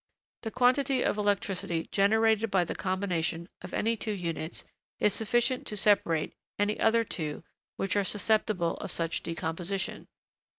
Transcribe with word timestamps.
The 0.41 0.49
quantity 0.49 1.03
of 1.03 1.19
electricity 1.19 1.87
generated 1.91 2.49
by 2.49 2.63
the 2.63 2.73
combination 2.73 3.47
of 3.61 3.71
any 3.71 3.95
two 3.95 4.13
units 4.13 4.65
is 4.99 5.13
sufficient 5.13 5.67
to 5.67 5.77
separate 5.77 6.33
any 6.57 6.79
other 6.79 7.03
two 7.03 7.43
which 7.75 7.95
are 7.95 8.03
susceptible 8.03 8.77
of 8.77 8.89
such 8.89 9.21
decomposition. 9.21 10.07